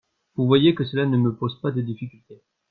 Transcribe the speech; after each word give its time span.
Vous 0.33 0.47
voyez 0.47 0.73
que 0.73 0.83
cela 0.83 1.05
ne 1.05 1.15
me 1.15 1.35
pose 1.35 1.61
pas 1.61 1.69
de 1.69 1.81
difficultés. 1.83 2.41